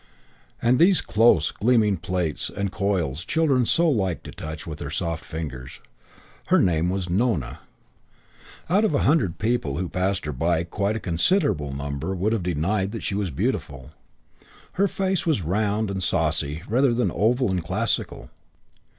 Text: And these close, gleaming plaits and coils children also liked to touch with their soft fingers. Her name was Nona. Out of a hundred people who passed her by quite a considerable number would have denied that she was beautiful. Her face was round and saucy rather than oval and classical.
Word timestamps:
And 0.63 0.79
these 0.79 0.99
close, 0.99 1.51
gleaming 1.51 1.97
plaits 1.97 2.49
and 2.49 2.71
coils 2.71 3.23
children 3.23 3.59
also 3.59 3.85
liked 3.87 4.23
to 4.23 4.31
touch 4.31 4.65
with 4.65 4.79
their 4.79 4.89
soft 4.89 5.23
fingers. 5.23 5.79
Her 6.47 6.57
name 6.57 6.89
was 6.89 7.07
Nona. 7.07 7.59
Out 8.67 8.83
of 8.83 8.95
a 8.95 9.03
hundred 9.03 9.37
people 9.37 9.77
who 9.77 9.87
passed 9.89 10.25
her 10.25 10.31
by 10.33 10.63
quite 10.63 10.95
a 10.95 10.99
considerable 10.99 11.71
number 11.71 12.15
would 12.15 12.33
have 12.33 12.41
denied 12.41 12.93
that 12.93 13.03
she 13.03 13.13
was 13.13 13.29
beautiful. 13.29 13.91
Her 14.71 14.87
face 14.87 15.27
was 15.27 15.43
round 15.43 15.91
and 15.91 16.01
saucy 16.01 16.63
rather 16.67 16.95
than 16.95 17.11
oval 17.11 17.51
and 17.51 17.63
classical. 17.63 18.31